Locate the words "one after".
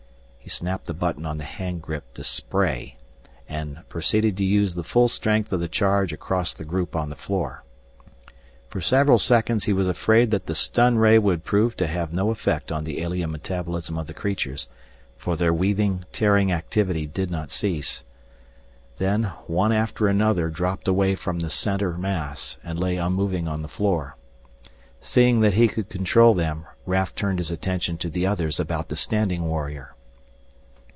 19.45-20.07